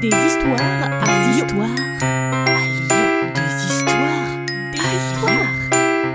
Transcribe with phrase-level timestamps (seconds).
[0.00, 1.46] Des histoires à Des Lyon.
[1.46, 3.32] histoires à Lyon.
[3.34, 5.52] Des histoires Des à histoires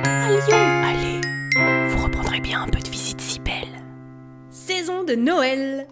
[0.06, 0.64] à Lyon.
[0.90, 3.84] Allez, vous reprendrez bien un peu de visite si belle.
[4.50, 5.88] Saison de Noël.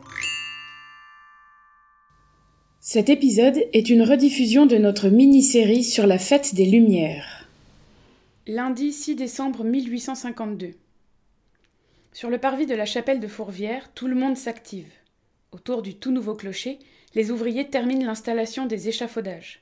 [2.80, 7.48] Cet épisode est une rediffusion de notre mini-série sur la fête des Lumières.
[8.48, 10.72] Lundi 6 décembre 1852.
[12.12, 14.90] Sur le parvis de la chapelle de Fourvière, tout le monde s'active.
[15.52, 16.80] Autour du tout nouveau clocher,
[17.16, 19.62] les ouvriers terminent l'installation des échafaudages.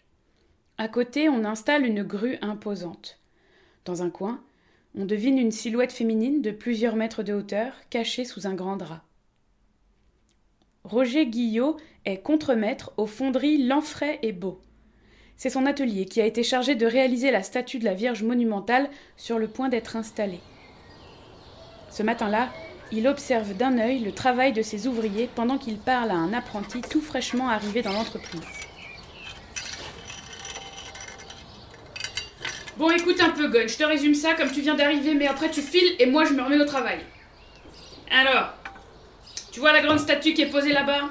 [0.77, 3.19] À côté, on installe une grue imposante.
[3.85, 4.43] Dans un coin,
[4.95, 9.03] on devine une silhouette féminine de plusieurs mètres de hauteur, cachée sous un grand drap.
[10.83, 14.59] Roger Guillot est contremaître aux fonderies Lanfray et Beau.
[15.37, 18.89] C'est son atelier qui a été chargé de réaliser la statue de la Vierge monumentale
[19.17, 20.39] sur le point d'être installée.
[21.89, 22.49] Ce matin-là,
[22.91, 26.81] il observe d'un œil le travail de ses ouvriers pendant qu'il parle à un apprenti
[26.81, 28.41] tout fraîchement arrivé dans l'entreprise.
[32.77, 35.49] Bon, écoute un peu, Gon, je te résume ça comme tu viens d'arriver, mais après
[35.51, 36.99] tu files et moi je me remets au travail.
[38.09, 38.53] Alors,
[39.51, 41.09] tu vois la grande statue qui est posée là-bas?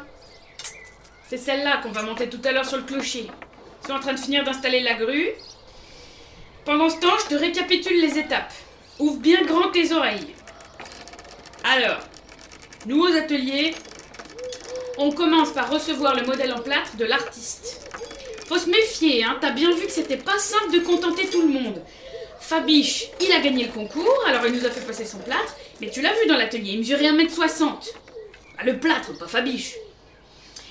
[1.29, 3.31] C'est celle-là qu'on va monter tout à l'heure sur le clocher.
[3.83, 5.29] Ils sont en train de finir d'installer la grue.
[6.65, 8.53] Pendant ce temps, je te récapitule les étapes.
[8.99, 10.35] Ouvre bien grand tes oreilles.
[11.65, 12.01] Alors,
[12.87, 13.75] nous aux ateliers,
[14.97, 17.89] on commence par recevoir le modèle en plâtre de l'artiste.
[18.47, 21.49] Faut se méfier, hein, t'as bien vu que c'était pas simple de contenter tout le
[21.49, 21.83] monde.
[22.41, 25.91] Fabiche, il a gagné le concours, alors il nous a fait passer son plâtre, mais
[25.91, 27.63] tu l'as vu dans l'atelier, il mesurait 1m60.
[27.63, 29.75] Bah, le plâtre, pas Fabiche.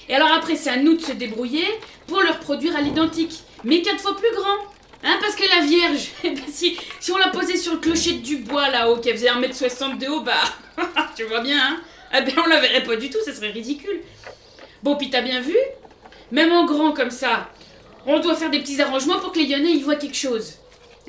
[0.10, 1.66] Et alors après, c'est à nous de se débrouiller
[2.08, 4.58] pour le reproduire à l'identique, mais quatre fois plus grand.
[5.04, 8.14] Hein, parce que la Vierge, eh ben, si, si on la posait sur le clocher
[8.14, 10.34] du bois là-haut, qui faisait 1m60 de haut, bah,
[11.16, 11.82] tu vois bien, hein
[12.18, 14.02] Eh ben, on la verrait pas du tout, ça serait ridicule.
[14.84, 15.58] Bon, puis t'as bien vu
[16.32, 17.50] Même en grand comme ça,
[18.06, 20.56] on doit faire des petits arrangements pour que les Lyonnais y voient quelque chose.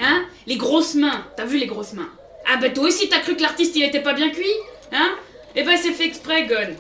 [0.01, 0.25] Hein?
[0.47, 2.09] Les grosses mains, t'as vu les grosses mains?
[2.47, 4.47] Ah bah toi aussi t'as cru que l'artiste il était pas bien cuit
[4.93, 5.11] Hein?
[5.55, 6.75] Eh ben c'est fait exprès, Gon.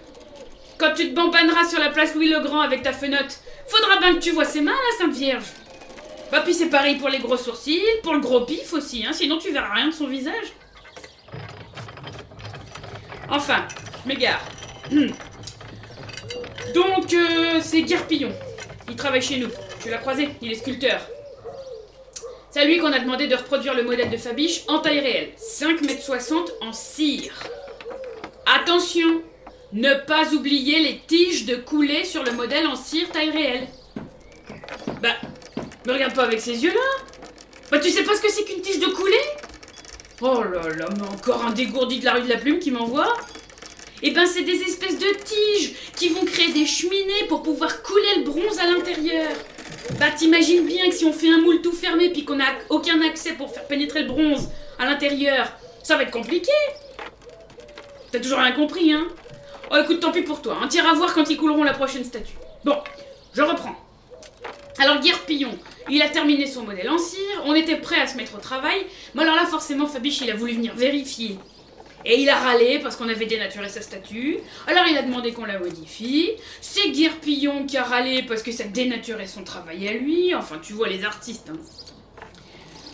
[0.78, 4.14] Quand tu te bambaneras sur la place Louis le Grand avec ta fenotte, faudra bien
[4.14, 5.44] que tu vois ses mains, la Sainte Vierge.
[6.32, 9.38] Bah puis c'est pareil pour les gros sourcils, pour le gros pif aussi, hein, sinon
[9.38, 10.52] tu verras rien de son visage.
[13.30, 13.66] Enfin,
[14.02, 14.40] je m'égare.
[14.90, 15.08] Hmm.
[16.74, 18.32] Donc, euh, c'est Guerpillon.
[18.88, 19.48] Il travaille chez nous.
[19.82, 21.00] Tu l'as croisé, il est sculpteur.
[22.50, 25.30] C'est à lui qu'on a demandé de reproduire le modèle de Fabiche en taille réelle.
[25.38, 27.32] 5m60 en cire.
[28.46, 29.22] Attention
[29.72, 33.68] Ne pas oublier les tiges de coulée sur le modèle en cire taille réelle.
[35.00, 35.14] Bah,
[35.86, 37.04] me regarde pas avec ces yeux-là
[37.70, 39.14] Bah, tu sais pas ce que c'est qu'une tige de coulée?
[40.22, 43.16] Oh là là, mais encore un dégourdi de la rue de la Plume qui m'envoie
[44.02, 48.16] Eh ben, c'est des espèces de tiges qui vont créer des cheminées pour pouvoir couler
[48.18, 49.30] le bronze à l'intérieur.
[49.98, 53.00] Bah, t'imagines bien que si on fait un moule tout fermé puis qu'on n'a aucun
[53.00, 56.52] accès pour faire pénétrer le bronze à l'intérieur, ça va être compliqué.
[58.12, 59.06] T'as toujours rien compris, hein?
[59.70, 60.58] Oh, écoute, tant pis pour toi.
[60.60, 60.68] Hein.
[60.68, 62.34] T'iras voir quand ils couleront la prochaine statue.
[62.64, 62.76] Bon,
[63.32, 63.76] je reprends.
[64.78, 65.56] Alors, Guerpillon,
[65.90, 68.86] il a terminé son modèle en cire, on était prêt à se mettre au travail,
[69.14, 71.38] mais alors là, forcément, Fabiche, il a voulu venir vérifier.
[72.06, 74.38] Et il a râlé parce qu'on avait dénaturé sa statue.
[74.66, 76.30] Alors il a demandé qu'on la modifie.
[76.62, 80.34] C'est Guerpillon qui a râlé parce que ça dénaturait son travail à lui.
[80.34, 81.50] Enfin, tu vois les artistes.
[81.50, 81.58] hein.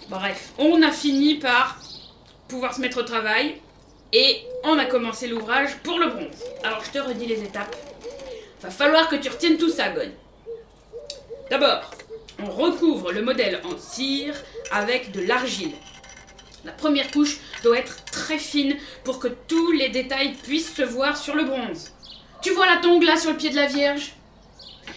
[0.08, 1.78] Bref, on a fini par
[2.48, 3.54] pouvoir se mettre au travail.
[4.12, 6.42] Et on a commencé l'ouvrage pour le bronze.
[6.64, 7.76] Alors je te redis les étapes.
[8.60, 10.10] Va falloir que tu retiennes tout ça, Gon.
[11.48, 11.92] D'abord,
[12.38, 14.34] on recouvre le modèle en cire
[14.70, 15.72] avec de l'argile.
[16.64, 21.16] La première couche doit être très fine pour que tous les détails puissent se voir
[21.16, 21.92] sur le bronze.
[22.42, 24.12] Tu vois la tongue là sur le pied de la Vierge?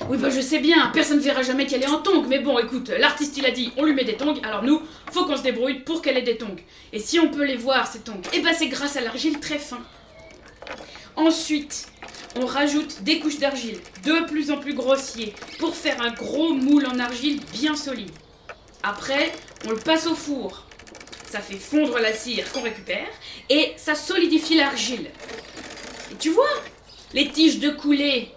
[0.08, 2.58] Oui, bah je sais bien, personne ne verra jamais qu'elle est en tongue, mais bon,
[2.58, 5.44] écoute, l'artiste il a dit on lui met des tongs, alors nous, faut qu'on se
[5.44, 6.56] débrouille pour qu'elle ait des tongs.
[6.94, 9.60] Et si on peut les voir, ces tongs, eh ben c'est grâce à l'argile très
[9.60, 9.82] fin.
[11.16, 11.88] Ensuite,
[12.36, 16.86] on rajoute des couches d'argile de plus en plus grossiers pour faire un gros moule
[16.86, 18.12] en argile bien solide.
[18.84, 19.32] Après,
[19.68, 20.66] on le passe au four.
[21.30, 23.08] Ça fait fondre la cire qu'on récupère
[23.50, 25.10] et ça solidifie l'argile.
[26.12, 26.50] Et tu vois,
[27.14, 28.32] les tiges de coulée,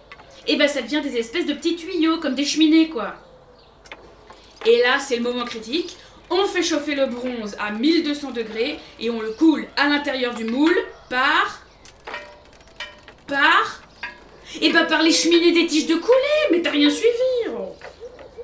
[0.47, 3.15] eh ben ça devient des espèces de petits tuyaux comme des cheminées quoi.
[4.65, 5.97] Et là, c'est le moment critique.
[6.29, 10.45] On fait chauffer le bronze à 1200 degrés et on le coule à l'intérieur du
[10.45, 10.75] moule
[11.09, 11.61] par
[13.27, 13.82] par
[14.61, 17.49] et bah par les cheminées des tiges de coulée, mais t'as rien suivi.
[17.49, 17.75] oh.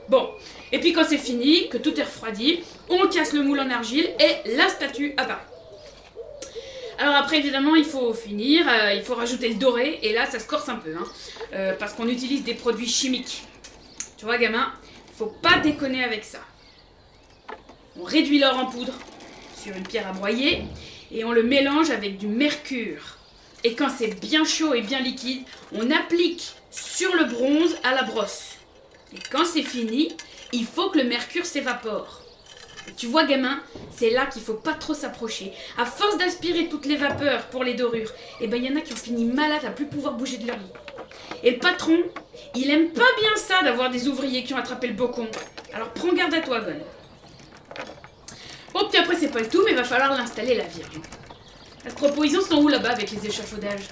[0.08, 0.30] Bon,
[0.72, 4.10] et puis quand c'est fini, que tout est refroidi, on casse le moule en argile
[4.20, 5.42] et la statue apparaît.
[6.98, 10.38] Alors après, évidemment, il faut finir, euh, il faut rajouter le doré, et là, ça
[10.38, 11.06] se corse un peu, hein,
[11.54, 13.44] euh, parce qu'on utilise des produits chimiques.
[14.18, 14.74] Tu vois, gamin,
[15.18, 16.40] faut pas déconner avec ça.
[17.98, 18.94] On réduit l'or en poudre
[19.56, 20.64] sur une pierre à broyer
[21.12, 23.19] et on le mélange avec du mercure.
[23.64, 28.04] Et quand c'est bien chaud et bien liquide, on applique sur le bronze à la
[28.04, 28.56] brosse.
[29.14, 30.16] Et quand c'est fini,
[30.54, 32.22] il faut que le mercure s'évapore.
[32.98, 33.60] Tu vois, gamin,
[33.96, 35.54] c'est là qu'il faut pas trop s'approcher.
[35.78, 38.12] À force d'aspirer toutes les vapeurs pour les dorures,
[38.42, 40.48] et ben il y en a qui ont fini malades à plus pouvoir bouger de
[40.48, 40.72] leur lit.
[41.44, 41.98] Et le patron,
[42.56, 45.28] il aime pas bien ça d'avoir des ouvriers qui ont attrapé le bocon.
[45.74, 46.80] Alors prends garde à toi, Gon.
[48.74, 51.02] Bon, puis après, c'est pas le tout, mais va falloir l'installer la Vierge.
[51.86, 53.88] À ce propos, ils en sont où là-bas avec les échafaudages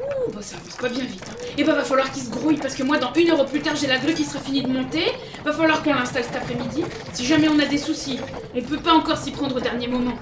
[0.00, 1.24] Ouh, bah ça avance pas bien vite.
[1.30, 1.36] Hein.
[1.58, 3.76] Et bah va falloir qu'ils se grouillent parce que moi, dans une heure plus tard,
[3.76, 5.12] j'ai la grue qui sera finie de monter.
[5.44, 6.84] Va falloir qu'on l'installe cet après-midi.
[7.12, 8.18] Si jamais on a des soucis,
[8.54, 10.18] on peut pas encore s'y prendre au dernier moment.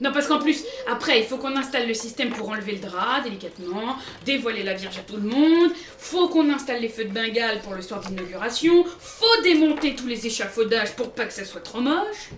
[0.00, 3.22] Non, parce qu'en plus, après, il faut qu'on installe le système pour enlever le drap
[3.22, 3.96] délicatement,
[4.26, 7.74] dévoiler la Vierge à tout le monde, faut qu'on installe les feux de Bengale pour
[7.74, 12.30] le soir d'inauguration, faut démonter tous les échafaudages pour pas que ça soit trop moche.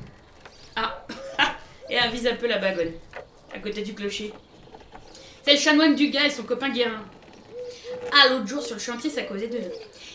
[0.77, 1.07] Ah,
[1.91, 2.93] et avise un peu la bagonne,
[3.55, 4.33] à côté du clocher.
[5.45, 7.05] C'est le chanoine du gars et son copain Guérin.
[8.13, 9.59] Ah, l'autre jour sur le chantier, ça causait de.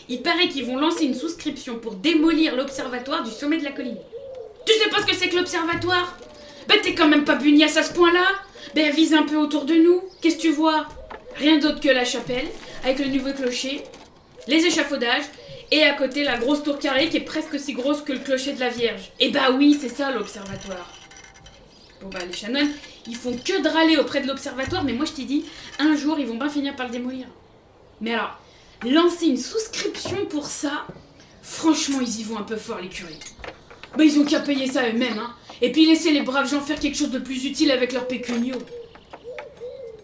[0.08, 3.98] Il paraît qu'ils vont lancer une souscription pour démolir l'observatoire du sommet de la colline.
[4.66, 6.16] Tu sais pas ce que c'est que l'observatoire?
[6.68, 8.26] Ben t'es quand même pas pugnace à ce point-là
[8.74, 10.02] Ben vise un peu autour de nous.
[10.20, 10.86] Qu'est-ce que tu vois?
[11.36, 12.46] Rien d'autre que la chapelle,
[12.84, 13.82] avec le nouveau clocher,
[14.46, 15.24] les échafaudages,
[15.70, 18.52] et à côté la grosse tour carrée qui est presque aussi grosse que le clocher
[18.52, 19.10] de la Vierge.
[19.18, 21.01] Et bah oui, c'est ça l'observatoire.
[22.02, 22.70] Bon bah les chanoines,
[23.06, 25.44] ils font que de râler auprès de l'observatoire, mais moi je t'ai dit,
[25.78, 27.26] un jour ils vont bien finir par le démolir.
[28.00, 28.40] Mais alors,
[28.84, 30.84] lancer une souscription pour ça,
[31.42, 33.20] franchement ils y vont un peu fort les curés.
[33.96, 35.32] Bah ils ont qu'à payer ça eux-mêmes, hein.
[35.60, 38.56] Et puis laisser les braves gens faire quelque chose de plus utile avec leur pécunio.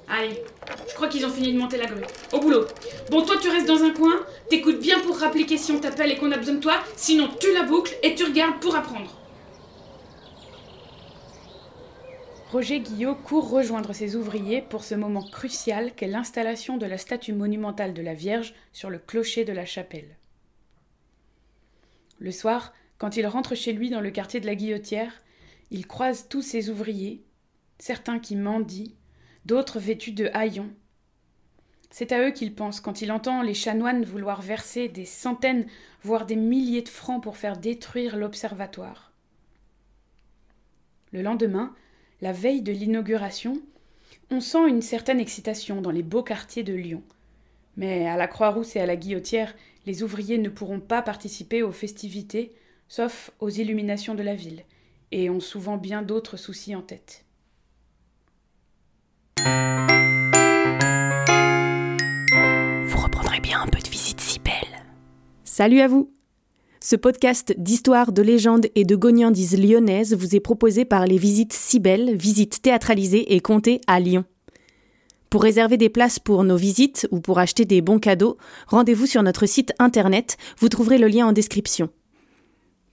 [0.09, 0.41] Allez,
[0.89, 2.05] je crois qu'ils ont fini de monter la grue.
[2.33, 2.65] Au boulot.
[3.11, 4.15] Bon, toi tu restes dans un coin,
[4.49, 7.53] t'écoutes bien pour rappliquer si on t'appelle et qu'on a besoin de toi, sinon tu
[7.53, 9.11] la boucles et tu regardes pour apprendre.
[12.51, 17.35] Roger Guillot court rejoindre ses ouvriers pour ce moment crucial qu'est l'installation de la statue
[17.35, 20.17] monumentale de la Vierge sur le clocher de la chapelle.
[22.19, 25.13] Le soir, quand il rentre chez lui dans le quartier de la Guillotière,
[25.71, 27.23] il croise tous ses ouvriers,
[27.79, 28.97] certains qui mendient,
[29.45, 30.71] d'autres vêtus de haillons.
[31.91, 35.67] C'est à eux qu'il pense quand il entend les chanoines vouloir verser des centaines,
[36.03, 39.13] voire des milliers de francs pour faire détruire l'observatoire.
[41.13, 41.75] Le lendemain,
[42.21, 43.61] la veille de l'inauguration,
[44.31, 47.03] on sent une certaine excitation dans les beaux quartiers de Lyon.
[47.77, 49.55] Mais à la Croix-Rousse et à la Guillotière,
[49.87, 52.53] les ouvriers ne pourront pas participer aux festivités,
[52.89, 54.65] sauf aux illuminations de la ville,
[55.13, 57.25] et ont souvent bien d'autres soucis en tête.
[62.85, 64.85] Vous reprendrez bien un peu de visite si belle.
[65.45, 66.13] Salut à vous
[66.91, 71.53] Ce podcast d'histoire, de légendes et de gognandises lyonnaises vous est proposé par les visites
[71.53, 74.25] si belles, visites théâtralisées et comptées à Lyon.
[75.29, 78.39] Pour réserver des places pour nos visites ou pour acheter des bons cadeaux,
[78.69, 81.91] rendez-vous sur notre site internet, vous trouverez le lien en description.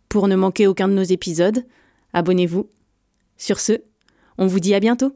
[0.10, 1.64] Pour ne manquer aucun de nos épisodes,
[2.12, 2.68] abonnez-vous.
[3.38, 3.82] Sur ce,
[4.38, 5.16] on vous dit à bientôt